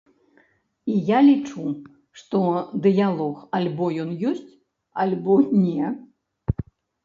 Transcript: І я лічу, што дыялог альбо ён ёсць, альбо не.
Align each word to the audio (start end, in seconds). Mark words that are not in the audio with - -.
І 0.93 0.95
я 1.09 1.19
лічу, 1.27 1.65
што 2.23 2.41
дыялог 2.87 3.35
альбо 3.61 3.93
ён 4.07 4.19
ёсць, 4.33 4.45
альбо 5.07 5.41
не. 5.63 5.97